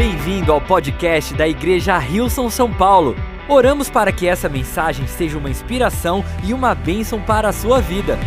[0.00, 3.14] Bem-vindo ao podcast da Igreja Rilson São Paulo.
[3.46, 8.18] Oramos para que essa mensagem seja uma inspiração e uma bênção para a sua vida.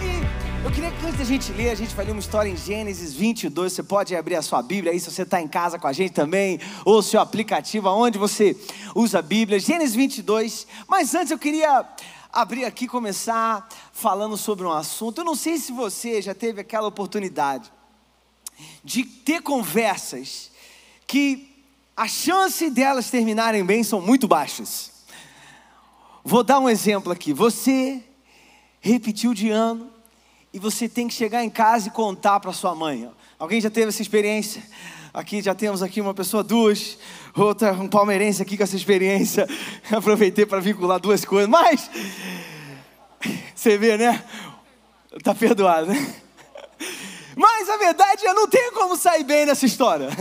[0.00, 2.56] E eu queria que antes da gente ler, a gente vai ler uma história em
[2.56, 3.70] Gênesis 22.
[3.70, 6.14] Você pode abrir a sua Bíblia aí, se você está em casa com a gente
[6.14, 8.56] também, ou seu aplicativo, aonde você
[8.94, 9.60] usa a Bíblia.
[9.60, 10.66] Gênesis 22.
[10.88, 11.84] Mas antes eu queria
[12.32, 15.20] abrir aqui começar falando sobre um assunto.
[15.20, 17.70] Eu não sei se você já teve aquela oportunidade
[18.84, 20.50] de ter conversas
[21.06, 21.48] que
[21.96, 24.90] a chance delas terminarem bem são muito baixas.
[26.24, 27.32] Vou dar um exemplo aqui.
[27.32, 28.02] Você
[28.80, 29.90] repetiu de ano
[30.52, 33.10] e você tem que chegar em casa e contar para sua mãe.
[33.38, 34.62] Alguém já teve essa experiência?
[35.12, 36.96] Aqui já temos aqui uma pessoa, duas,
[37.36, 39.48] outra, um palmeirense aqui com essa experiência.
[39.90, 41.90] Aproveitei para vincular duas coisas, mas
[43.54, 44.24] você vê, né?
[45.22, 46.19] Tá perdoado, né?
[47.72, 50.08] A verdade é não tem como sair bem nessa história.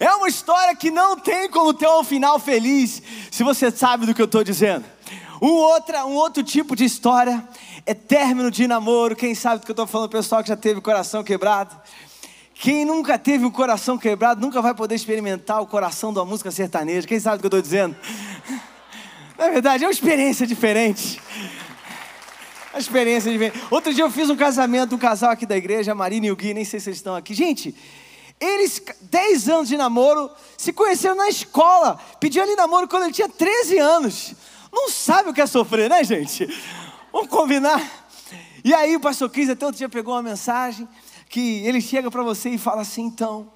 [0.00, 4.14] É uma história que não tem como ter um final feliz, se você sabe do
[4.14, 4.84] que eu estou dizendo.
[5.40, 7.46] Um, outra, um outro tipo de história
[7.86, 9.14] é término de namoro.
[9.14, 11.76] Quem sabe do que eu estou falando, pessoal que já teve coração quebrado.
[12.54, 17.06] Quem nunca teve o coração quebrado nunca vai poder experimentar o coração da música sertaneja.
[17.06, 17.96] Quem sabe do que eu estou dizendo?
[19.38, 21.20] Na verdade, é uma experiência diferente.
[22.72, 25.94] A experiência de Outro dia eu fiz um casamento, um casal aqui da igreja, a
[25.94, 27.34] Marina e o Gui, nem sei se eles estão aqui.
[27.34, 27.74] Gente,
[28.40, 31.98] eles, 10 anos de namoro, se conheceram na escola.
[32.20, 34.34] Pediu ali namoro quando ele tinha 13 anos.
[34.72, 36.46] Não sabe o que é sofrer, né, gente?
[37.12, 37.82] Vamos combinar.
[38.64, 40.88] E aí o pastor Cris até outro dia pegou uma mensagem
[41.28, 43.50] que ele chega para você e fala assim: então,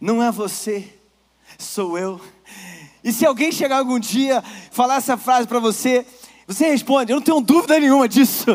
[0.00, 0.92] não é você,
[1.56, 2.20] sou eu.
[3.04, 4.42] E se alguém chegar algum dia
[4.72, 6.04] falar essa frase para você,
[6.46, 8.46] você responde, eu não tenho dúvida nenhuma disso.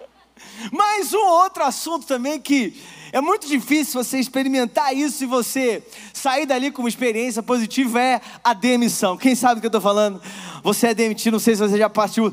[0.72, 2.74] Mas um outro assunto também que
[3.12, 5.82] é muito difícil você experimentar isso e você
[6.12, 9.16] sair dali com uma experiência positiva é a demissão.
[9.16, 10.20] Quem sabe do que eu estou falando?
[10.62, 12.32] Você é demitido, não sei se você já partiu,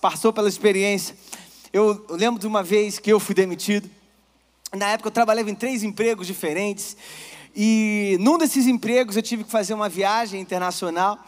[0.00, 1.16] passou pela experiência.
[1.72, 3.88] Eu lembro de uma vez que eu fui demitido.
[4.74, 6.96] Na época eu trabalhava em três empregos diferentes.
[7.54, 11.18] E num desses empregos eu tive que fazer uma viagem internacional.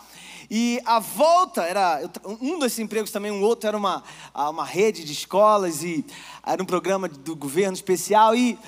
[0.51, 4.03] E a volta era um desses empregos também, um outro era uma,
[4.35, 6.05] uma rede de escolas e
[6.45, 8.35] era um programa do governo especial.
[8.35, 8.59] E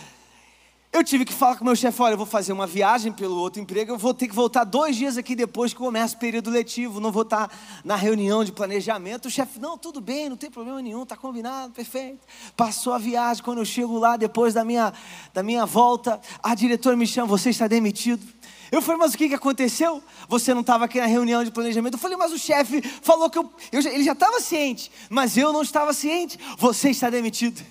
[0.92, 3.60] eu tive que falar com meu chefe: olha, eu vou fazer uma viagem pelo outro
[3.60, 7.00] emprego, eu vou ter que voltar dois dias aqui depois que começa o período letivo,
[7.00, 7.50] não vou estar
[7.82, 9.26] na reunião de planejamento.
[9.26, 12.20] O chefe, não, tudo bem, não tem problema nenhum, está combinado, perfeito.
[12.56, 14.92] Passou a viagem, quando eu chego lá, depois da minha,
[15.32, 18.24] da minha volta, a diretora me chama: você está demitido.
[18.72, 20.02] Eu falei, mas o que, que aconteceu?
[20.26, 21.92] Você não estava aqui na reunião de planejamento.
[21.92, 25.52] Eu falei, mas o chefe falou que eu, eu ele já estava ciente, mas eu
[25.52, 26.38] não estava ciente.
[26.56, 27.62] Você está demitido.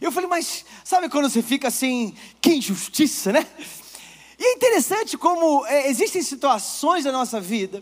[0.00, 3.46] Eu falei, mas sabe quando você fica assim, que injustiça, né?
[4.36, 7.80] E é interessante como é, existem situações da nossa vida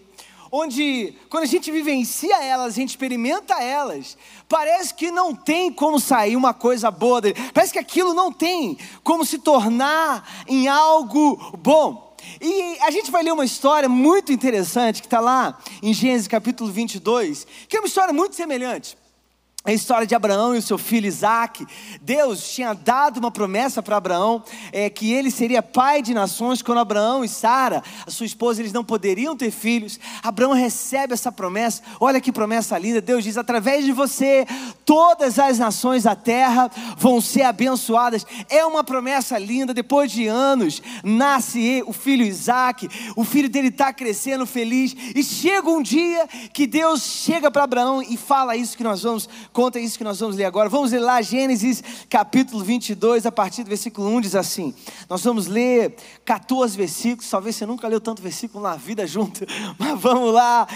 [0.50, 4.16] onde, quando a gente vivencia elas, a gente experimenta elas,
[4.48, 8.78] parece que não tem como sair uma coisa boa dele, parece que aquilo não tem
[9.04, 12.07] como se tornar em algo bom.
[12.40, 16.70] E a gente vai ler uma história muito interessante que está lá em Gênesis capítulo
[16.70, 18.96] 22, que é uma história muito semelhante
[19.64, 21.66] a história de Abraão e o seu filho Isaac.
[22.00, 24.42] Deus tinha dado uma promessa para Abraão
[24.72, 28.72] é, que ele seria pai de nações quando Abraão e Sara, a sua esposa, eles
[28.72, 29.98] não poderiam ter filhos.
[30.22, 31.82] Abraão recebe essa promessa.
[32.00, 33.00] Olha que promessa linda.
[33.00, 34.46] Deus diz: através de você,
[34.84, 38.24] todas as nações da terra vão ser abençoadas.
[38.48, 39.74] É uma promessa linda.
[39.74, 42.88] Depois de anos, nasce o filho Isaac.
[43.16, 44.96] O filho dele está crescendo feliz.
[45.14, 49.28] E chega um dia que Deus chega para Abraão e fala isso que nós vamos
[49.52, 50.68] conta isso que nós vamos ler agora.
[50.68, 54.74] Vamos ler lá Gênesis capítulo 22, a partir do versículo 1 diz assim.
[55.08, 59.46] Nós vamos ler 14 versículos, talvez você nunca leu tanto versículo na vida junto,
[59.78, 60.66] mas vamos lá.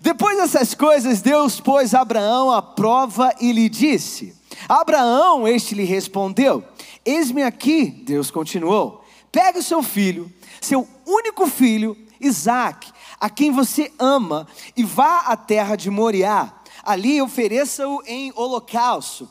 [0.00, 4.34] Depois dessas coisas, Deus pôs Abraão à prova e lhe disse:
[4.68, 6.64] Abraão, este lhe respondeu:
[7.04, 9.04] Eis-me aqui, Deus continuou.
[9.30, 10.30] Pegue o seu filho,
[10.60, 14.46] seu único filho, Isaque, a quem você ama,
[14.76, 19.28] e vá à terra de Moriá ali ofereça-o em holocausto,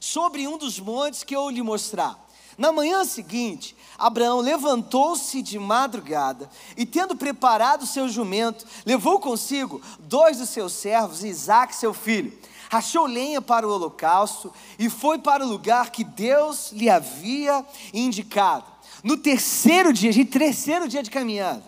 [0.00, 2.26] sobre um dos montes que eu lhe mostrar.
[2.56, 10.38] Na manhã seguinte, Abraão levantou-se de madrugada e, tendo preparado seu jumento, levou consigo dois
[10.38, 12.36] dos seus servos, Isaac, seu filho.
[12.70, 18.64] Rachou lenha para o holocausto e foi para o lugar que Deus lhe havia indicado.
[19.04, 21.62] No terceiro dia, gente, terceiro dia de caminhada,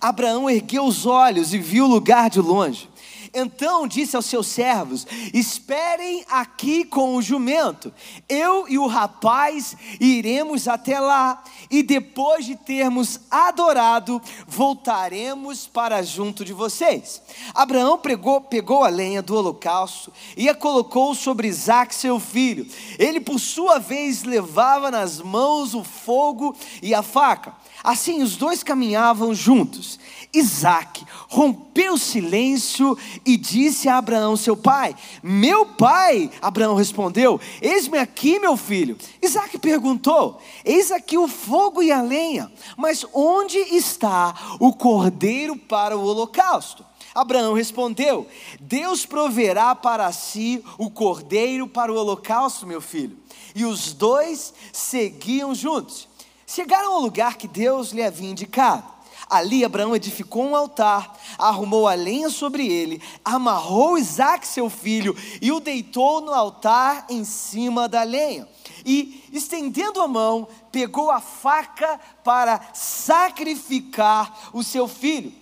[0.00, 2.88] Abraão ergueu os olhos e viu o lugar de longe.
[3.32, 7.92] Então disse aos seus servos: Esperem aqui com o jumento.
[8.28, 16.44] Eu e o rapaz iremos até lá, e depois de termos adorado, voltaremos para junto
[16.44, 17.22] de vocês.
[17.54, 22.66] Abraão pregou, pegou a lenha do holocausto e a colocou sobre Isaac, seu filho.
[22.98, 27.54] Ele, por sua vez, levava nas mãos o fogo e a faca.
[27.82, 29.98] Assim os dois caminhavam juntos.
[30.32, 37.98] Isaac rompeu o silêncio e disse a Abraão, seu pai: Meu pai, Abraão respondeu: Eis-me
[37.98, 38.96] aqui, meu filho.
[39.22, 45.96] Isaac perguntou: Eis aqui o fogo e a lenha, mas onde está o cordeiro para
[45.96, 46.84] o holocausto?
[47.14, 48.26] Abraão respondeu:
[48.60, 53.18] Deus proverá para si o cordeiro para o holocausto, meu filho.
[53.54, 56.06] E os dois seguiam juntos.
[56.46, 58.97] Chegaram ao lugar que Deus lhe havia indicado.
[59.28, 65.52] Ali Abraão edificou um altar, arrumou a lenha sobre ele, amarrou Isaac, seu filho, e
[65.52, 68.48] o deitou no altar em cima da lenha.
[68.84, 75.32] E, estendendo a mão, pegou a faca para sacrificar o seu filho.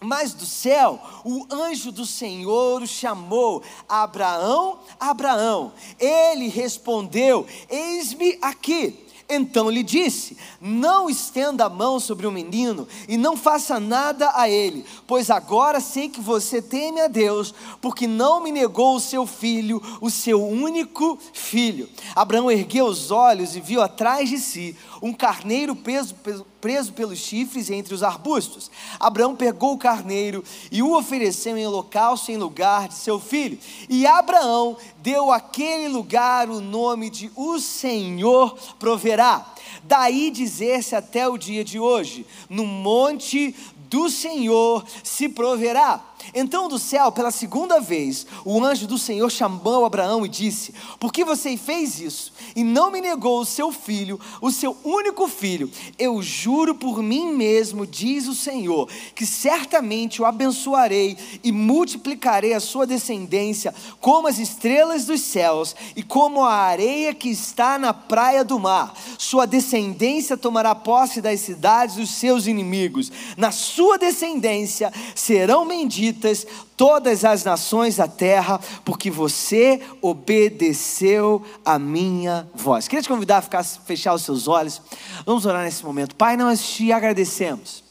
[0.00, 5.72] Mas do céu, o anjo do Senhor o chamou: Abraão, Abraão.
[5.98, 9.07] Ele respondeu: Eis-me aqui.
[9.30, 14.48] Então lhe disse: Não estenda a mão sobre o menino e não faça nada a
[14.48, 19.26] ele, pois agora sei que você teme a Deus, porque não me negou o seu
[19.26, 21.88] filho, o seu único filho.
[22.16, 26.14] Abraão ergueu os olhos e viu atrás de si um carneiro preso,
[26.60, 28.70] preso pelos chifres entre os arbustos.
[28.98, 33.58] Abraão pegou o carneiro e o ofereceu em holocausto em lugar de seu filho.
[33.88, 39.54] E Abraão deu àquele lugar o nome de O Senhor proverá.
[39.84, 43.54] Daí dizer-se até o dia de hoje: no monte
[43.88, 46.07] do Senhor se proverá.
[46.34, 51.12] Então do céu, pela segunda vez, o anjo do Senhor chamou Abraão e disse: Por
[51.12, 55.70] que você fez isso e não me negou o seu filho, o seu único filho?
[55.98, 62.60] Eu juro por mim mesmo, diz o Senhor, que certamente o abençoarei e multiplicarei a
[62.60, 68.44] sua descendência como as estrelas dos céus e como a areia que está na praia
[68.44, 68.94] do mar.
[69.16, 73.10] Sua descendência tomará posse das cidades dos seus inimigos.
[73.36, 76.17] Na sua descendência serão benditos
[76.76, 82.86] todas as nações da terra, porque você obedeceu a minha voz.
[82.86, 84.82] Queria te convidar a ficar, fechar os seus olhos.
[85.24, 86.14] Vamos orar nesse momento.
[86.14, 87.87] Pai, nós te agradecemos.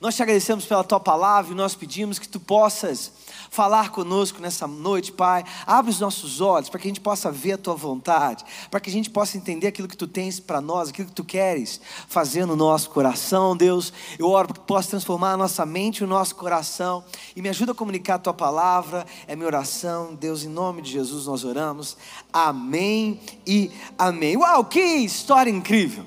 [0.00, 3.12] Nós te agradecemos pela tua palavra e nós pedimos que tu possas
[3.50, 5.44] falar conosco nessa noite, Pai.
[5.66, 8.88] Abre os nossos olhos para que a gente possa ver a tua vontade, para que
[8.88, 12.46] a gente possa entender aquilo que tu tens para nós, aquilo que tu queres fazer
[12.46, 13.92] no nosso coração, Deus.
[14.16, 17.04] Eu oro para que tu possa transformar a nossa mente e o nosso coração
[17.34, 19.04] e me ajuda a comunicar a tua palavra.
[19.26, 21.96] É minha oração, Deus, em nome de Jesus nós oramos.
[22.32, 24.36] Amém e amém.
[24.36, 26.04] Uau, que história incrível!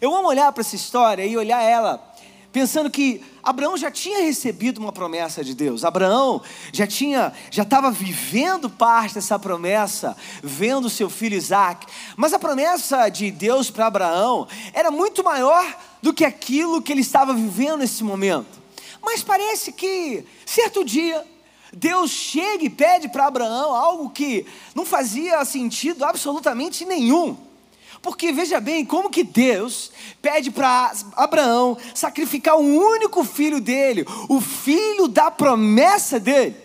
[0.00, 2.11] Eu amo olhar para essa história e olhar ela
[2.52, 5.84] pensando que Abraão já tinha recebido uma promessa de Deus.
[5.84, 11.86] Abraão já tinha, já estava vivendo parte dessa promessa, vendo seu filho Isaac.
[12.16, 15.64] Mas a promessa de Deus para Abraão era muito maior
[16.02, 18.60] do que aquilo que ele estava vivendo nesse momento.
[19.02, 21.24] Mas parece que certo dia
[21.72, 27.51] Deus chega e pede para Abraão algo que não fazia sentido absolutamente nenhum.
[28.02, 34.40] Porque veja bem, como que Deus pede para Abraão sacrificar o único filho dele, o
[34.40, 36.56] filho da promessa dele.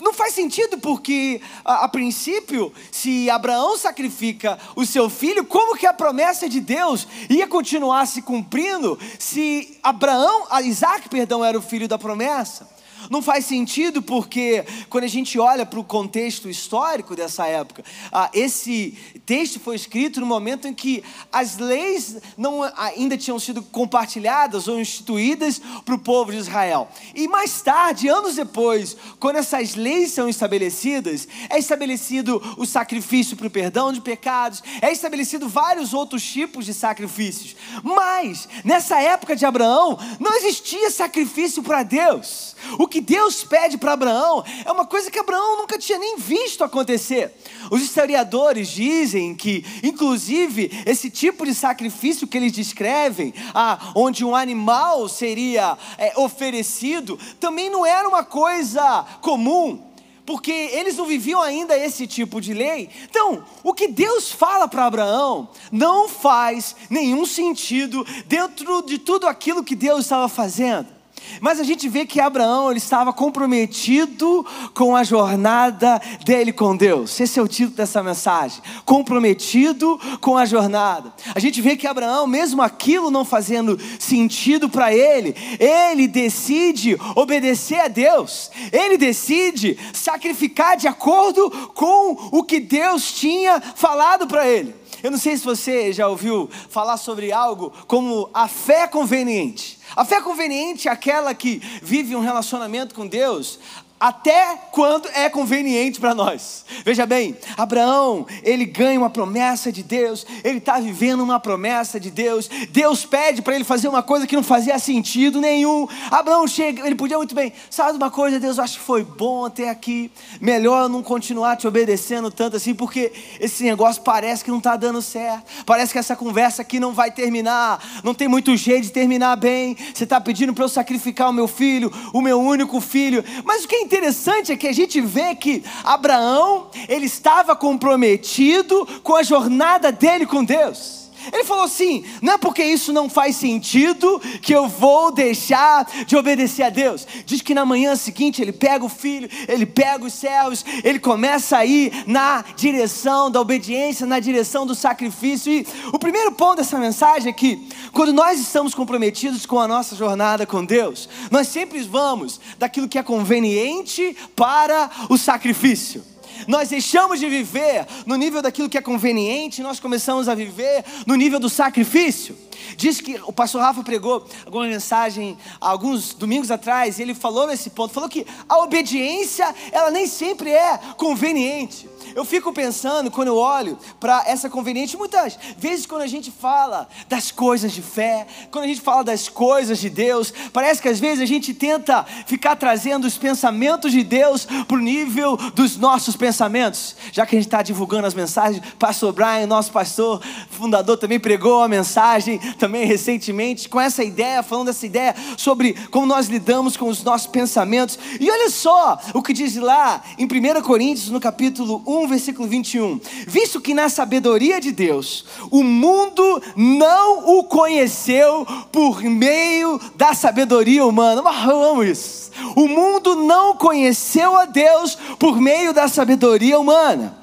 [0.00, 5.86] Não faz sentido porque, a, a, princípio, se Abraão sacrifica o seu filho, como que
[5.86, 11.88] a promessa de Deus ia continuar se cumprindo se Abraão, Isaac, perdão, era o filho
[11.88, 12.75] da promessa?
[13.10, 18.30] Não faz sentido porque, quando a gente olha para o contexto histórico dessa época, ah,
[18.32, 24.68] esse texto foi escrito no momento em que as leis não ainda tinham sido compartilhadas
[24.68, 26.88] ou instituídas para o povo de Israel.
[27.14, 33.46] E mais tarde, anos depois, quando essas leis são estabelecidas, é estabelecido o sacrifício para
[33.46, 37.56] o perdão de pecados, é estabelecido vários outros tipos de sacrifícios.
[37.82, 42.54] Mas, nessa época de Abraão, não existia sacrifício para Deus.
[42.78, 46.64] O que Deus pede para Abraão é uma coisa que Abraão nunca tinha nem visto
[46.64, 47.32] acontecer.
[47.70, 54.34] Os historiadores dizem que, inclusive, esse tipo de sacrifício que eles descrevem, ah, onde um
[54.34, 59.86] animal seria é, oferecido, também não era uma coisa comum
[60.26, 62.90] porque eles não viviam ainda esse tipo de lei.
[63.08, 69.62] Então, o que Deus fala para Abraão não faz nenhum sentido dentro de tudo aquilo
[69.62, 70.95] que Deus estava fazendo.
[71.40, 77.18] Mas a gente vê que Abraão ele estava comprometido com a jornada dele com Deus.
[77.20, 78.62] Esse é o título dessa mensagem.
[78.84, 81.12] Comprometido com a jornada.
[81.34, 87.80] A gente vê que Abraão, mesmo aquilo não fazendo sentido para ele, ele decide obedecer
[87.80, 88.50] a Deus.
[88.72, 94.74] Ele decide sacrificar de acordo com o que Deus tinha falado para ele.
[95.02, 99.78] Eu não sei se você já ouviu falar sobre algo como a fé conveniente.
[99.94, 103.58] A fé conveniente é aquela que vive um relacionamento com Deus
[103.98, 106.64] até quando é conveniente para nós.
[106.84, 112.10] Veja bem, Abraão, ele ganha uma promessa de Deus, ele está vivendo uma promessa de
[112.10, 112.48] Deus.
[112.70, 115.88] Deus pede para ele fazer uma coisa que não fazia sentido nenhum.
[116.10, 119.46] Abraão chega, ele podia muito bem, sabe uma coisa, Deus, eu acho que foi bom
[119.46, 120.10] até aqui,
[120.40, 125.00] melhor não continuar te obedecendo tanto assim, porque esse negócio parece que não está dando
[125.00, 129.36] certo, parece que essa conversa aqui não vai terminar, não tem muito jeito de terminar
[129.36, 129.76] bem.
[129.94, 133.68] Você está pedindo para eu sacrificar o meu filho, o meu único filho, mas o
[133.68, 139.22] que é interessante é que a gente vê que Abraão, ele estava comprometido com a
[139.22, 141.05] jornada dele com Deus.
[141.32, 146.16] Ele falou assim: não é porque isso não faz sentido que eu vou deixar de
[146.16, 147.06] obedecer a Deus.
[147.24, 151.56] Diz que na manhã seguinte ele pega o filho, ele pega os servos, ele começa
[151.58, 155.52] a ir na direção da obediência, na direção do sacrifício.
[155.52, 159.96] E o primeiro ponto dessa mensagem é que, quando nós estamos comprometidos com a nossa
[159.96, 166.15] jornada com Deus, nós sempre vamos daquilo que é conveniente para o sacrifício.
[166.46, 171.14] Nós deixamos de viver no nível daquilo que é conveniente, nós começamos a viver no
[171.14, 172.36] nível do sacrifício.
[172.76, 177.70] Diz que o pastor Rafa pregou alguma mensagem alguns domingos atrás, e ele falou nesse
[177.70, 181.88] ponto, falou que a obediência, ela nem sempre é conveniente.
[182.16, 186.88] Eu fico pensando, quando eu olho para essa conveniente, muitas vezes quando a gente fala
[187.10, 190.98] das coisas de fé, quando a gente fala das coisas de Deus, parece que às
[190.98, 196.16] vezes a gente tenta ficar trazendo os pensamentos de Deus para o nível dos nossos
[196.16, 196.96] pensamentos.
[197.12, 201.62] Já que a gente está divulgando as mensagens, pastor Brian, nosso pastor, fundador, também pregou
[201.62, 206.88] a mensagem, também recentemente, com essa ideia, falando dessa ideia sobre como nós lidamos com
[206.88, 207.98] os nossos pensamentos.
[208.18, 213.00] E olha só o que diz lá em 1 Coríntios, no capítulo 1, versículo 21.
[213.26, 220.84] Visto que na sabedoria de Deus, o mundo não o conheceu por meio da sabedoria
[220.84, 221.22] humana.
[221.46, 222.30] Eu amo isso.
[222.54, 227.18] O mundo não conheceu a Deus por meio da sabedoria humana.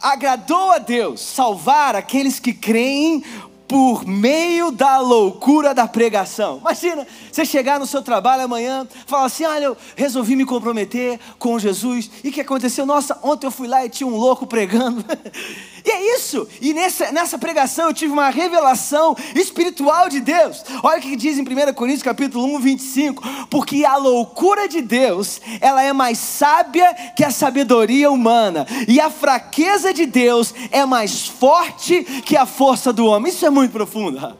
[0.00, 3.24] Agradou a Deus salvar aqueles que creem
[3.68, 6.58] por meio da loucura da pregação.
[6.58, 11.58] Imagina, você chegar no seu trabalho amanhã, falar assim: olha, eu resolvi me comprometer com
[11.58, 12.10] Jesus.
[12.22, 12.86] E o que aconteceu?
[12.86, 15.04] Nossa, ontem eu fui lá e tinha um louco pregando.
[15.86, 16.48] e é isso.
[16.60, 20.64] E nessa, nessa pregação eu tive uma revelação espiritual de Deus.
[20.82, 23.22] Olha o que diz em 1 Coríntios capítulo 1, 25.
[23.48, 28.66] Porque a loucura de Deus, ela é mais sábia que a sabedoria humana.
[28.88, 33.30] E a fraqueza de Deus é mais forte que a força do homem.
[33.30, 34.36] Isso é muito profunda.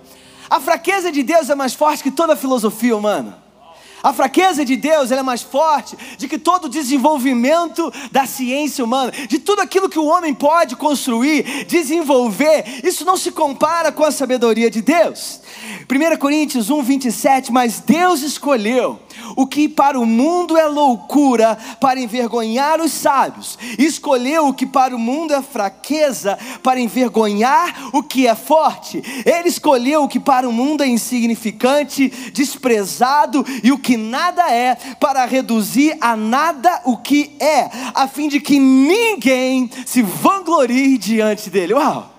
[0.51, 3.46] A fraqueza de Deus é mais forte que toda a filosofia humana.
[4.07, 9.11] A fraqueza de Deus é mais forte de que todo o desenvolvimento da ciência humana,
[9.11, 14.13] de tudo aquilo que o homem pode construir, desenvolver, isso não se compara com a
[14.13, 15.41] sabedoria de Deus.
[15.91, 18.97] 1 Coríntios 1, 27, mas Deus escolheu
[19.35, 24.95] o que para o mundo é loucura para envergonhar os sábios, escolheu o que para
[24.95, 29.03] o mundo é fraqueza para envergonhar o que é forte.
[29.25, 34.75] Ele escolheu o que para o mundo é insignificante, desprezado e o que nada é,
[35.01, 41.51] para reduzir a nada o que é, a fim de que ninguém se vanglorie diante
[41.51, 41.75] dele.
[41.75, 42.13] Uau!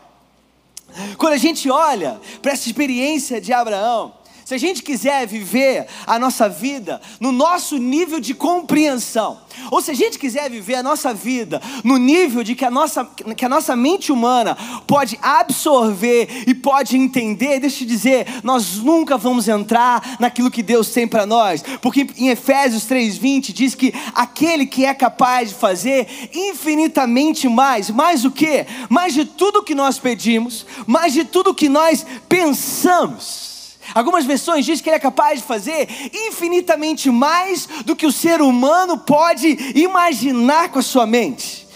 [1.18, 4.14] Quando a gente olha para essa experiência de Abraão,
[4.48, 9.92] se a gente quiser viver a nossa vida no nosso nível de compreensão, ou se
[9.92, 13.04] a gente quiser viver a nossa vida no nível de que a nossa,
[13.36, 19.18] que a nossa mente humana pode absorver e pode entender, deixa eu dizer, nós nunca
[19.18, 24.66] vamos entrar naquilo que Deus tem para nós, porque em Efésios 3,20 diz que aquele
[24.66, 28.66] que é capaz de fazer infinitamente mais, mais o que?
[28.88, 33.47] Mais de tudo que nós pedimos, mais de tudo que nós pensamos.
[33.94, 38.42] Algumas versões dizem que ele é capaz de fazer infinitamente mais do que o ser
[38.42, 41.67] humano pode imaginar com a sua mente.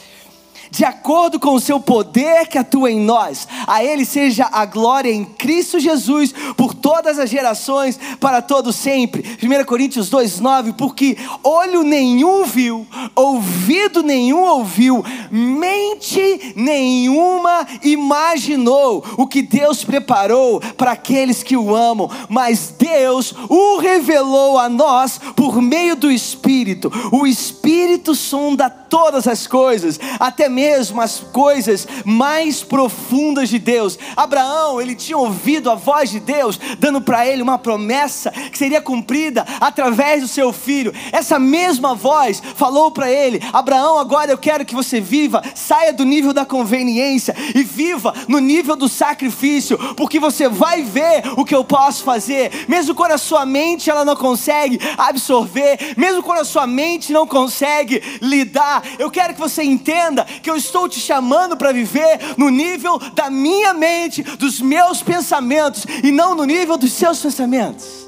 [0.71, 3.45] De acordo com o seu poder que atua em nós.
[3.67, 9.37] A Ele seja a glória em Cristo Jesus por todas as gerações, para todo sempre.
[9.43, 19.41] 1 Coríntios 2:9, porque olho nenhum viu, ouvido nenhum ouviu, mente nenhuma imaginou o que
[19.41, 25.97] Deus preparou para aqueles que o amam, mas Deus o revelou a nós por meio
[25.97, 26.89] do Espírito.
[27.11, 33.97] O Espírito sonda todas as coisas, até mesmo as coisas mais profundas de Deus.
[34.17, 38.81] Abraão, ele tinha ouvido a voz de Deus, dando para ele uma promessa que seria
[38.81, 40.93] cumprida através do seu filho.
[41.13, 46.03] Essa mesma voz falou para ele: Abraão, agora eu quero que você viva, saia do
[46.03, 51.55] nível da conveniência e viva no nível do sacrifício, porque você vai ver o que
[51.55, 56.45] eu posso fazer, mesmo quando a sua mente ela não consegue absorver, mesmo quando a
[56.45, 61.57] sua mente não consegue lidar eu quero que você entenda que eu estou te chamando
[61.57, 66.93] para viver no nível da minha mente, dos meus pensamentos e não no nível dos
[66.93, 68.01] seus pensamentos.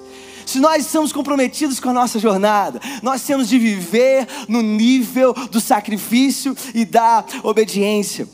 [0.46, 5.60] Se nós estamos comprometidos com a nossa jornada, nós temos de viver no nível do
[5.62, 8.28] sacrifício e da obediência.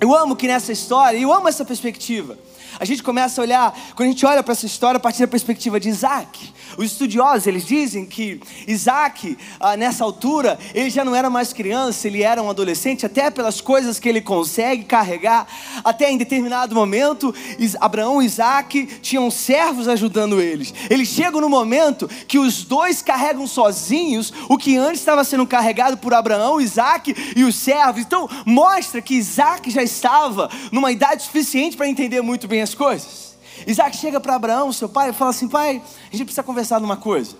[0.00, 2.38] Eu amo que nessa história, eu amo essa perspectiva.
[2.80, 5.28] A gente começa a olhar, quando a gente olha para essa história a partir da
[5.28, 6.50] perspectiva de Isaac.
[6.78, 12.06] Os estudiosos, eles dizem que Isaac, ah, nessa altura, ele já não era mais criança,
[12.06, 15.46] ele era um adolescente, até pelas coisas que ele consegue carregar.
[15.84, 17.34] Até em determinado momento,
[17.82, 20.72] Abraão e Isaac tinham servos ajudando eles.
[20.88, 25.98] Eles chegam no momento que os dois carregam sozinhos o que antes estava sendo carregado
[25.98, 28.00] por Abraão, Isaac e os servos.
[28.00, 33.36] Então, mostra que Isaac já estava numa idade suficiente para entender muito bem as coisas.
[33.66, 36.96] Isaac chega para Abraão, seu pai, e fala assim: pai, a gente precisa conversar numa
[36.96, 37.36] coisa.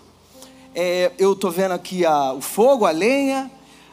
[0.74, 3.50] É, eu estou vendo aqui a, o fogo, a lenha,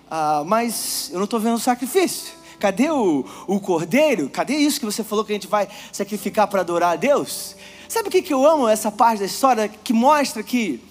[0.10, 2.34] a, mas eu não estou vendo o sacrifício.
[2.60, 4.30] Cadê o, o cordeiro?
[4.30, 7.56] Cadê isso que você falou que a gente vai sacrificar para adorar a Deus?
[7.88, 10.84] Sabe o que, que eu amo essa parte da história que mostra que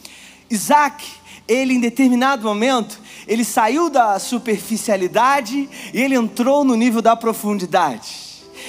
[0.48, 1.04] Isaac,
[1.46, 8.25] ele em determinado momento, ele saiu da superficialidade e ele entrou no nível da profundidade.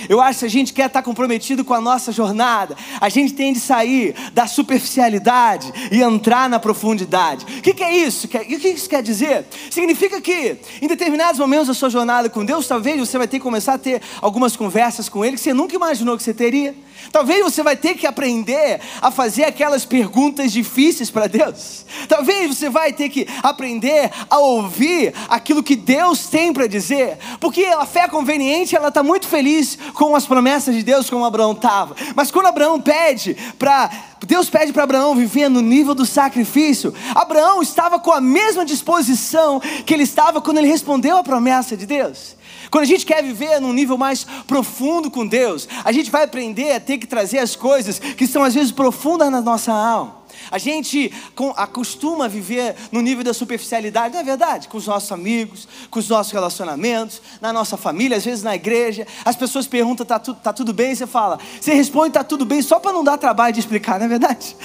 [0.10, 3.54] Eu acho que a gente quer estar comprometido com a nossa jornada, a gente tem
[3.54, 7.46] de sair da superficialidade e entrar na profundidade.
[7.46, 8.27] O que, que é isso?
[8.27, 9.46] O que isso quer dizer?
[9.70, 13.44] Significa que em determinados momentos da sua jornada com Deus, talvez você vai ter que
[13.44, 16.75] começar a ter algumas conversas com Ele que você nunca imaginou que você teria.
[17.12, 21.86] Talvez você vai ter que aprender a fazer aquelas perguntas difíceis para Deus.
[22.07, 27.66] Talvez você vai ter que aprender a ouvir aquilo que Deus tem para dizer, porque
[27.66, 31.96] a fé conveniente ela está muito feliz com as promessas de Deus, como Abraão estava.
[32.16, 33.90] Mas quando Abraão pede para
[34.25, 36.94] Deus pede para Abraão viver no nível do sacrifício.
[37.14, 41.86] Abraão estava com a mesma disposição que ele estava quando ele respondeu à promessa de
[41.86, 42.36] Deus.
[42.70, 46.72] Quando a gente quer viver num nível mais profundo com Deus, a gente vai aprender
[46.74, 50.18] a ter que trazer as coisas que são às vezes profundas na nossa alma.
[50.51, 51.12] A gente
[51.56, 54.68] acostuma viver no nível da superficialidade, não é verdade?
[54.68, 59.08] Com os nossos amigos, com os nossos relacionamentos, na nossa família, às vezes na igreja.
[59.25, 60.94] As pessoas perguntam: tá, tu, tá tudo bem?
[60.94, 64.06] Você fala, você responde: tá tudo bem, só para não dar trabalho de explicar, não
[64.06, 64.56] é verdade?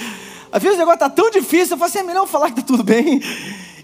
[0.51, 2.61] Às vezes o negócio está tão difícil, eu falo assim: é melhor falar que está
[2.61, 3.21] tudo bem.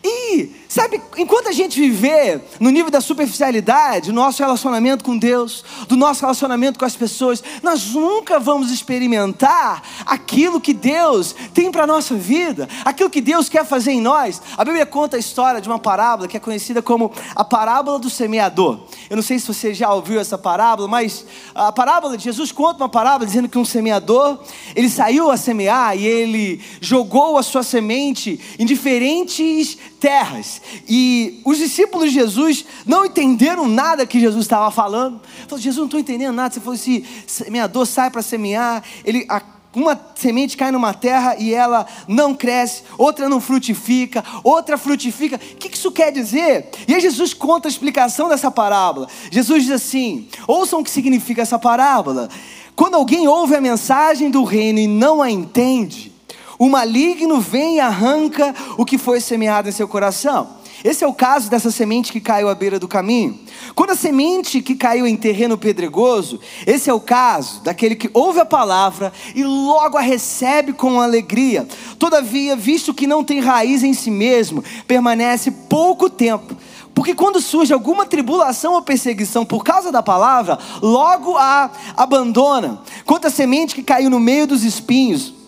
[0.03, 5.65] E, sabe, enquanto a gente viver no nível da superficialidade, no nosso relacionamento com Deus,
[5.87, 11.85] do nosso relacionamento com as pessoas, nós nunca vamos experimentar aquilo que Deus tem para
[11.85, 14.39] a nossa vida, aquilo que Deus quer fazer em nós.
[14.55, 18.09] A Bíblia conta a história de uma parábola que é conhecida como a parábola do
[18.09, 18.81] semeador.
[19.09, 22.83] Eu não sei se você já ouviu essa parábola, mas a parábola de Jesus conta
[22.83, 24.37] uma parábola dizendo que um semeador,
[24.75, 30.58] ele saiu a semear e ele jogou a sua semente em diferentes terras.
[30.87, 35.21] E os discípulos de Jesus não entenderam nada que Jesus estava falando.
[35.47, 36.53] Falou, Jesus, não estou entendendo nada.
[36.53, 39.27] Você falou assim: semeador sai para semear, ele.
[39.75, 45.35] uma semente cai numa terra e ela não cresce, outra não frutifica, outra frutifica.
[45.35, 46.69] O que isso quer dizer?
[46.87, 49.07] E aí Jesus conta a explicação dessa parábola.
[49.31, 52.29] Jesus diz assim: ouçam o que significa essa parábola.
[52.75, 56.13] Quando alguém ouve a mensagem do reino e não a entende,
[56.59, 60.59] o maligno vem e arranca o que foi semeado em seu coração.
[60.83, 63.37] Esse é o caso dessa semente que caiu à beira do caminho.
[63.75, 68.39] Quando a semente que caiu em terreno pedregoso, esse é o caso daquele que ouve
[68.39, 71.67] a palavra e logo a recebe com alegria.
[71.97, 76.55] Todavia, visto que não tem raiz em si mesmo, permanece pouco tempo.
[76.93, 82.81] Porque quando surge alguma tribulação ou perseguição por causa da palavra, logo a abandona.
[83.05, 85.38] Quanto a semente que caiu no meio dos espinhos,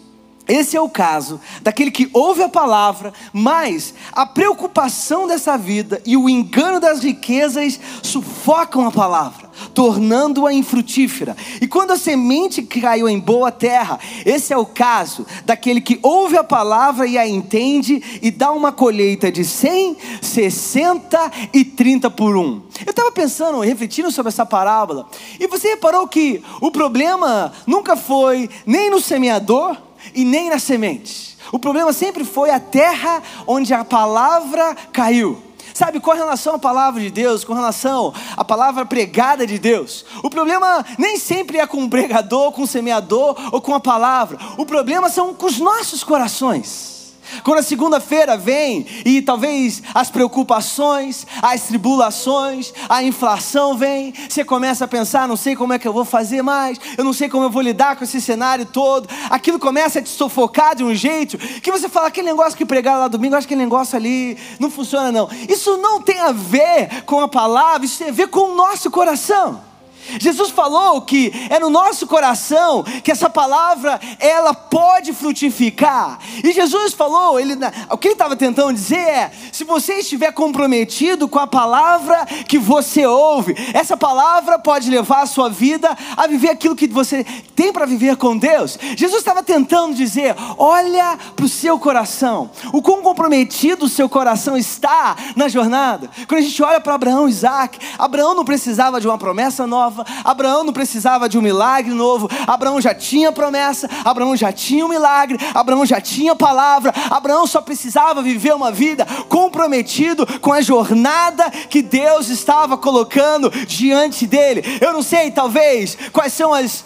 [0.51, 6.17] Esse é o caso daquele que ouve a palavra, mas a preocupação dessa vida e
[6.17, 11.37] o engano das riquezas sufocam a palavra, tornando-a infrutífera.
[11.61, 16.35] E quando a semente caiu em boa terra, esse é o caso daquele que ouve
[16.35, 22.35] a palavra e a entende e dá uma colheita de 100, 60 e 30 por
[22.35, 22.61] um.
[22.85, 25.07] Eu estava pensando, refletindo sobre essa parábola,
[25.39, 29.77] e você reparou que o problema nunca foi nem no semeador
[30.13, 31.37] e nem na semente.
[31.51, 35.41] O problema sempre foi a terra onde a palavra caiu.
[35.73, 40.29] Sabe, com relação à palavra de Deus, com relação à palavra pregada de Deus, o
[40.29, 44.37] problema nem sempre é com o pregador, com o semeador ou com a palavra.
[44.57, 47.00] O problema são com os nossos corações.
[47.43, 54.85] Quando a segunda-feira vem e talvez as preocupações, as tribulações, a inflação vem, você começa
[54.85, 57.45] a pensar: não sei como é que eu vou fazer mais, eu não sei como
[57.45, 59.07] eu vou lidar com esse cenário todo.
[59.29, 62.99] Aquilo começa a te sufocar de um jeito que você fala: aquele negócio que pregaram
[62.99, 65.29] lá domingo, acho que aquele negócio ali não funciona, não.
[65.49, 68.89] Isso não tem a ver com a palavra, isso tem a ver com o nosso
[68.89, 69.70] coração.
[70.19, 76.19] Jesus falou que é no nosso coração que essa palavra ela pode frutificar.
[76.43, 77.55] E Jesus falou, ele,
[77.89, 82.57] o que ele estava tentando dizer é: se você estiver comprometido com a palavra que
[82.57, 87.23] você ouve, essa palavra pode levar a sua vida a viver aquilo que você
[87.55, 88.77] tem para viver com Deus.
[88.95, 94.57] Jesus estava tentando dizer: olha para o seu coração, o quão comprometido o seu coração
[94.57, 96.09] está na jornada.
[96.27, 100.63] Quando a gente olha para Abraão Isaac, Abraão não precisava de uma promessa nova Abraão
[100.63, 102.29] não precisava de um milagre novo.
[102.47, 103.89] Abraão já tinha promessa.
[104.03, 105.37] Abraão já tinha um milagre.
[105.53, 106.93] Abraão já tinha palavra.
[107.09, 114.27] Abraão só precisava viver uma vida comprometido com a jornada que Deus estava colocando diante
[114.27, 114.79] dele.
[114.81, 116.83] Eu não sei, talvez, quais são as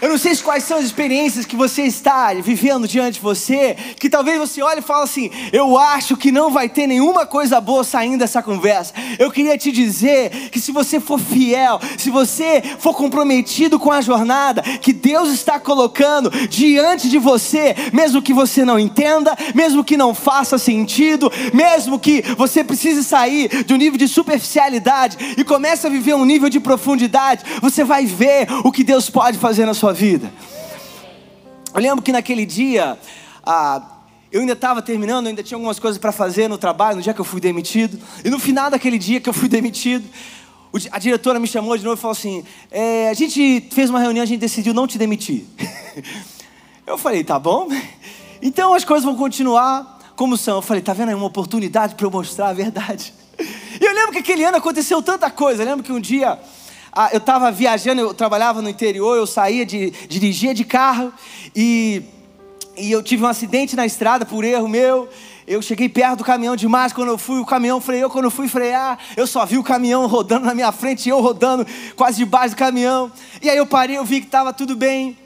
[0.00, 4.08] Eu não sei quais são as experiências que você está vivendo diante de você, que
[4.08, 7.82] talvez você olhe e fale assim: Eu acho que não vai ter nenhuma coisa boa
[7.82, 8.94] saindo dessa conversa.
[9.18, 14.00] Eu queria te dizer que se você for fiel, se você for comprometido com a
[14.00, 19.96] jornada que Deus está colocando diante de você, mesmo que você não entenda, mesmo que
[19.96, 25.86] não faça sentido, mesmo que você precise sair de um nível de superficialidade e comece
[25.86, 29.74] a viver um nível de profundidade, você vai ver o que Deus pode fazer na
[29.74, 30.30] sua sua vida.
[31.74, 32.98] Eu lembro que naquele dia,
[33.44, 33.82] ah,
[34.30, 37.20] eu ainda estava terminando, ainda tinha algumas coisas para fazer no trabalho, no dia que
[37.20, 37.98] eu fui demitido.
[38.22, 40.06] E no final daquele dia que eu fui demitido,
[40.90, 44.22] a diretora me chamou de novo e falou assim: é, A gente fez uma reunião,
[44.22, 45.46] a gente decidiu não te demitir.
[46.86, 47.68] eu falei: Tá bom,
[48.42, 50.56] então as coisas vão continuar como são.
[50.56, 53.14] Eu falei: Tá vendo aí uma oportunidade para eu mostrar a verdade.
[53.80, 55.62] E eu lembro que aquele ano aconteceu tanta coisa.
[55.62, 56.36] Eu lembro que um dia
[57.00, 61.12] ah, eu estava viajando, eu trabalhava no interior, eu saía de dirigia de carro
[61.54, 62.02] e,
[62.76, 65.08] e eu tive um acidente na estrada por erro meu.
[65.46, 66.92] Eu cheguei perto do caminhão demais.
[66.92, 68.10] Quando eu fui, o caminhão freou.
[68.10, 71.20] Quando eu fui frear, eu só vi o caminhão rodando na minha frente e eu
[71.20, 73.12] rodando quase debaixo do caminhão.
[73.40, 75.16] E aí eu parei, eu vi que estava tudo bem.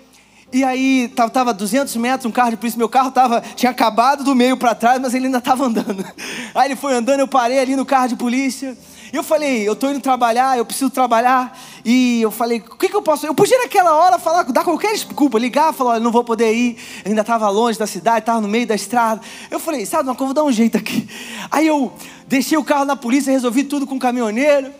[0.53, 4.23] E aí tava, tava 200 metros, um carro de polícia, meu carro tava, tinha acabado
[4.23, 6.05] do meio para trás, mas ele ainda estava andando.
[6.55, 8.77] Aí ele foi andando, eu parei ali no carro de polícia.
[9.13, 11.59] E eu falei, eu estou indo trabalhar, eu preciso trabalhar.
[11.85, 13.27] E eu falei, o que, que eu posso?
[13.27, 16.79] Eu podia naquela hora falar, dar qualquer desculpa, ligar, falar, não vou poder ir.
[17.05, 19.21] Eu ainda estava longe da cidade, estava no meio da estrada.
[19.51, 21.07] Eu falei, sabe, uma coisa, vou dar um jeito aqui.
[21.51, 21.93] Aí eu
[22.27, 24.73] deixei o carro na polícia, resolvi tudo com o caminhoneiro.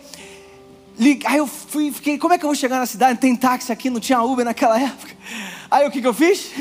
[1.25, 3.19] Aí eu fui, fiquei, como é que eu vou chegar na cidade?
[3.19, 5.13] Tem táxi aqui, não tinha Uber naquela época.
[5.69, 6.51] Aí o que, que eu fiz?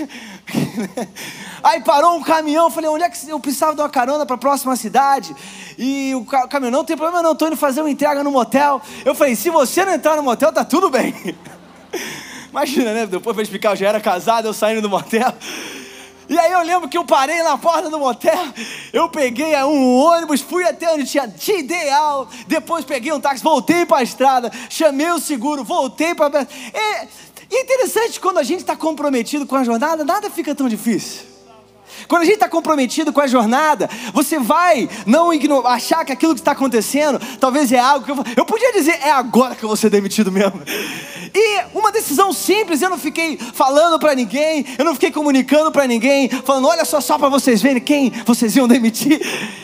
[1.62, 4.38] Aí parou um caminhão, falei, onde é que eu precisava de uma carona para a
[4.38, 5.34] próxima cidade?
[5.78, 8.80] E o caminhão, não tem problema não, estou indo fazer uma entrega no motel.
[9.04, 11.14] Eu falei, se você não entrar no motel, tá tudo bem.
[12.50, 13.06] Imagina, né?
[13.06, 15.32] Depois para explicar, eu já era casado, eu saindo do motel.
[16.28, 18.46] E aí eu lembro que eu parei na porta do motel,
[18.92, 23.84] eu peguei um ônibus, fui até onde tinha, tinha ideal, depois peguei um táxi, voltei
[23.84, 26.40] para a estrada, chamei o seguro, voltei para...
[26.72, 27.08] É,
[27.52, 31.31] e é interessante quando a gente está comprometido com a jornada, nada fica tão difícil.
[32.08, 35.30] Quando a gente está comprometido com a jornada, você vai não
[35.66, 39.10] achar que aquilo que está acontecendo talvez é algo que eu, eu podia dizer é
[39.10, 40.60] agora que eu vou ser demitido mesmo.
[41.34, 45.86] E uma decisão simples, eu não fiquei falando para ninguém, eu não fiquei comunicando para
[45.86, 49.20] ninguém, falando, olha só, só para vocês verem quem vocês iam demitir.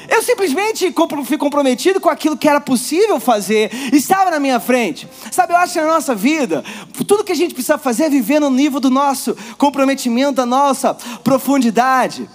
[0.08, 5.06] Eu simplesmente fui comprometido com aquilo que era possível fazer, estava na minha frente.
[5.30, 6.64] Sabe, eu acho que na nossa vida,
[7.06, 10.94] tudo que a gente precisa fazer é viver no nível do nosso comprometimento, da nossa
[11.22, 12.28] profundidade.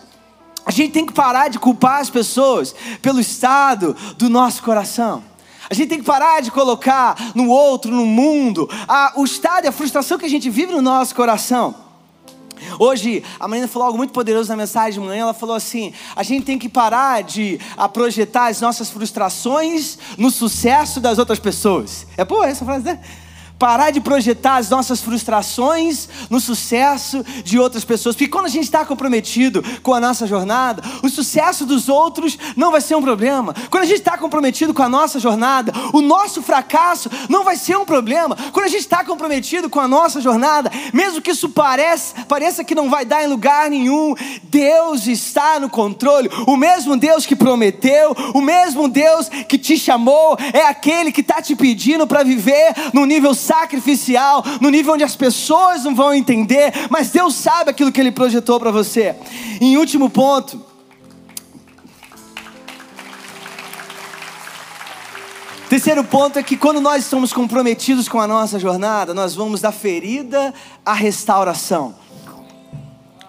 [0.65, 5.23] A gente tem que parar de culpar as pessoas pelo estado do nosso coração.
[5.69, 9.67] A gente tem que parar de colocar no outro, no mundo, a, o estado e
[9.67, 11.76] a frustração que a gente vive no nosso coração.
[12.80, 15.23] Hoje, a Marina falou algo muito poderoso na mensagem de manhã.
[15.23, 17.60] Ela falou assim: a gente tem que parar de
[17.91, 22.08] projetar as nossas frustrações no sucesso das outras pessoas.
[22.17, 22.99] É boa essa frase, né?
[23.58, 28.16] Parar de projetar as nossas frustrações no sucesso de outras pessoas.
[28.16, 32.72] Porque quando a gente está comprometido com a nossa jornada, o sucesso dos outros não
[32.72, 33.56] vai ser um problema.
[33.70, 37.78] Quando a gente está comprometido com a nossa jornada, o nosso fracasso não vai ser
[37.78, 38.36] um problema.
[38.52, 42.76] Quando a gente está comprometido com a nossa jornada, mesmo que isso pareça, pareça que
[42.76, 44.13] não vai dar em lugar nenhum,
[44.44, 46.30] Deus está no controle.
[46.48, 51.42] O mesmo Deus que prometeu, o mesmo Deus que te chamou, é aquele que está
[51.42, 56.73] te pedindo para viver no nível sacrificial, no nível onde as pessoas não vão entender,
[56.89, 59.15] mas Deus sabe aquilo que Ele projetou para você.
[59.60, 60.73] Em último ponto,
[65.73, 69.71] Terceiro ponto é que quando nós estamos comprometidos com a nossa jornada, nós vamos da
[69.71, 70.53] ferida
[70.86, 71.95] à restauração.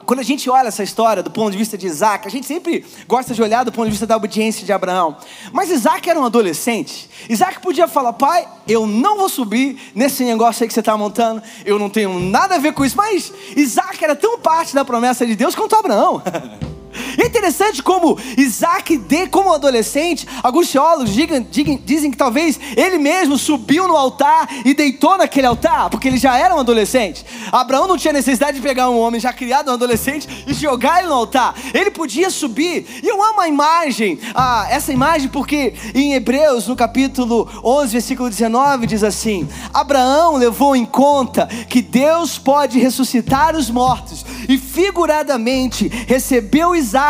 [0.04, 2.84] Quando a gente olha essa história do ponto de vista de Isaac, a gente sempre
[3.06, 5.16] gosta de olhar do ponto de vista da obediência de Abraão.
[5.52, 7.08] Mas Isaac era um adolescente.
[7.28, 11.42] Isaac podia falar: pai, eu não vou subir nesse negócio aí que você está montando,
[11.64, 12.96] eu não tenho nada a ver com isso.
[12.96, 16.22] Mas Isaac era tão parte da promessa de Deus quanto Abraão.
[17.18, 21.10] É interessante como Isaac, de, como adolescente, alguns teólogos
[21.84, 26.36] dizem que talvez ele mesmo subiu no altar e deitou naquele altar, porque ele já
[26.36, 27.24] era um adolescente.
[27.52, 31.08] Abraão não tinha necessidade de pegar um homem já criado, um adolescente, e jogar ele
[31.08, 31.54] no altar.
[31.72, 33.00] Ele podia subir.
[33.02, 38.28] E eu amo a imagem, ah, essa imagem, porque em Hebreus, no capítulo 11, versículo
[38.28, 45.88] 19, diz assim: Abraão levou em conta que Deus pode ressuscitar os mortos, e figuradamente
[45.88, 47.03] recebeu Isaac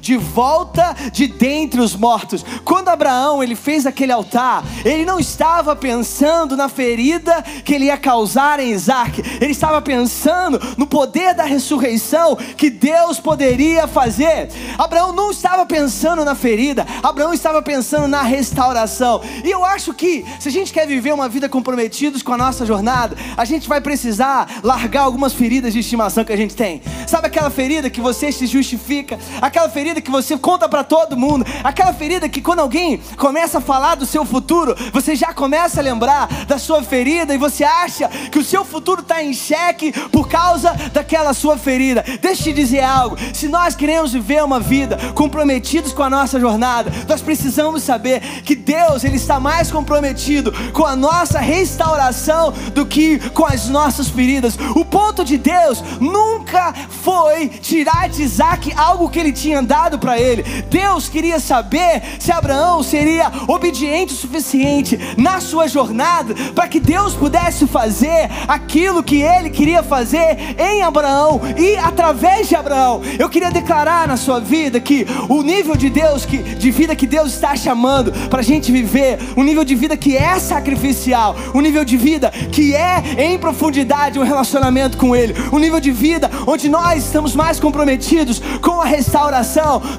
[0.00, 2.44] de volta de dentre os mortos.
[2.64, 7.96] Quando Abraão ele fez aquele altar, ele não estava pensando na ferida que ele ia
[7.96, 14.48] causar em Isaac, ele estava pensando no poder da ressurreição que Deus poderia fazer.
[14.76, 19.20] Abraão não estava pensando na ferida, Abraão estava pensando na restauração.
[19.44, 22.66] E eu acho que se a gente quer viver uma vida comprometidos com a nossa
[22.66, 26.82] jornada, a gente vai precisar largar algumas feridas de estimação que a gente tem.
[27.06, 31.44] Sabe aquela ferida que você se justifica, aquela ferida que você conta para todo mundo,
[31.62, 35.82] aquela ferida que quando alguém começa a falar do seu futuro, você já começa a
[35.82, 40.28] lembrar da sua ferida e você acha que o seu futuro está em xeque por
[40.28, 42.04] causa daquela sua ferida.
[42.20, 46.38] Deixa eu te dizer algo: se nós queremos viver uma vida comprometidos com a nossa
[46.38, 52.86] jornada, nós precisamos saber que Deus ele está mais comprometido com a nossa restauração do
[52.86, 54.56] que com as nossas feridas.
[54.74, 56.72] O ponto de Deus nunca
[57.02, 60.42] foi tirar de Isaac algo que ele tinha dado para ele.
[60.70, 67.14] Deus queria saber se Abraão seria obediente o suficiente na sua jornada para que Deus
[67.14, 73.02] pudesse fazer aquilo que ele queria fazer em Abraão e através de Abraão.
[73.18, 77.06] Eu queria declarar na sua vida que o nível de Deus, que, de vida que
[77.06, 81.60] Deus está chamando para a gente viver, o nível de vida que é sacrificial, o
[81.60, 86.30] nível de vida que é em profundidade um relacionamento com Ele, o nível de vida
[86.46, 89.17] onde nós estamos mais comprometidos com a restauração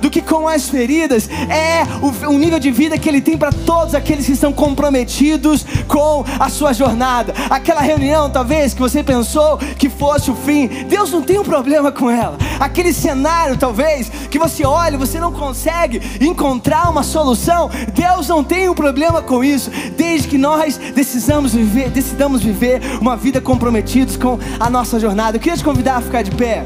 [0.01, 3.51] do que com as feridas, é o, o nível de vida que Ele tem para
[3.51, 7.33] todos aqueles que estão comprometidos com a sua jornada.
[7.49, 11.91] Aquela reunião, talvez, que você pensou que fosse o fim, Deus não tem um problema
[11.91, 12.37] com ela.
[12.59, 18.43] Aquele cenário, talvez, que você olha e você não consegue encontrar uma solução, Deus não
[18.43, 24.17] tem um problema com isso, desde que nós decidamos viver, decidamos viver uma vida comprometidos
[24.17, 25.37] com a nossa jornada.
[25.37, 26.65] Eu queria te convidar a ficar de pé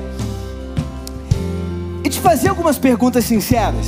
[2.23, 3.85] fazer algumas perguntas sinceras.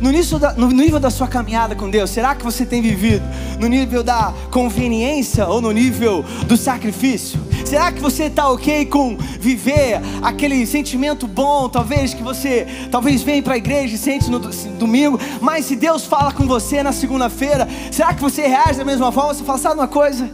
[0.00, 3.24] No, da, no nível da sua caminhada com Deus, será que você tem vivido
[3.58, 7.40] no nível da conveniência ou no nível do sacrifício?
[7.64, 13.42] Será que você está ok com viver aquele sentimento bom, talvez que você talvez vem
[13.42, 17.66] para a igreja e sente no domingo, mas se Deus fala com você na segunda-feira,
[17.90, 19.34] será que você reage da mesma forma?
[19.34, 20.30] Você fala, sabe uma coisa?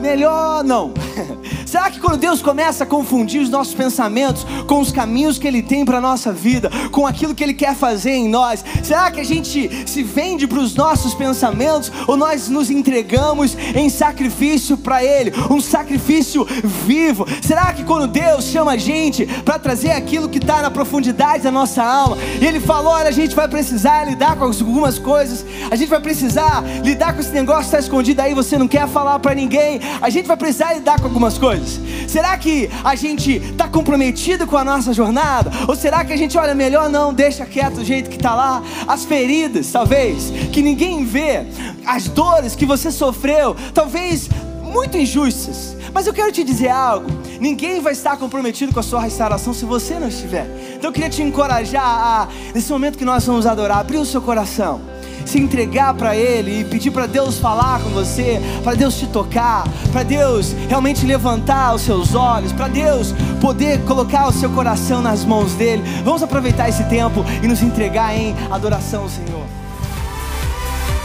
[0.00, 0.94] Melhor não.
[1.72, 5.62] Será que quando Deus começa a confundir os nossos pensamentos com os caminhos que Ele
[5.62, 9.18] tem para a nossa vida, com aquilo que Ele quer fazer em nós, será que
[9.18, 15.02] a gente se vende para os nossos pensamentos ou nós nos entregamos em sacrifício para
[15.02, 16.46] Ele, um sacrifício
[16.84, 17.26] vivo?
[17.40, 21.50] Será que quando Deus chama a gente para trazer aquilo que está na profundidade da
[21.50, 25.74] nossa alma, e Ele falou: olha, a gente vai precisar lidar com algumas coisas, a
[25.74, 29.18] gente vai precisar lidar com esse negócio que está escondido aí, você não quer falar
[29.20, 31.61] para ninguém, a gente vai precisar lidar com algumas coisas.
[31.62, 32.10] Coisas?
[32.10, 35.50] Será que a gente está comprometido com a nossa jornada?
[35.68, 38.62] Ou será que a gente, olha, melhor não, deixa quieto do jeito que está lá?
[38.86, 41.46] As feridas, talvez, que ninguém vê,
[41.86, 44.28] as dores que você sofreu, talvez
[44.62, 45.76] muito injustas.
[45.92, 47.08] Mas eu quero te dizer algo:
[47.40, 50.46] ninguém vai estar comprometido com a sua restauração se você não estiver.
[50.74, 54.20] Então eu queria te encorajar a, nesse momento que nós vamos adorar, abrir o seu
[54.20, 54.91] coração
[55.24, 59.64] se entregar para Ele e pedir para Deus falar com você, para Deus te tocar,
[59.92, 65.24] para Deus realmente levantar os seus olhos, para Deus poder colocar o seu coração nas
[65.24, 65.82] mãos dele.
[66.04, 69.44] Vamos aproveitar esse tempo e nos entregar em adoração, Senhor.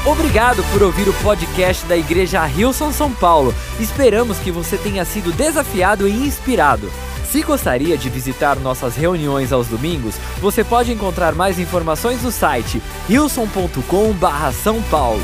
[0.06, 3.53] Obrigado por ouvir o podcast da Igreja Rilson São Paulo.
[3.77, 6.89] Esperamos que você tenha sido desafiado e inspirado.
[7.38, 12.82] Se gostaria de visitar nossas reuniões aos domingos, você pode encontrar mais informações no site
[13.08, 15.21] wilson.com/são paulo.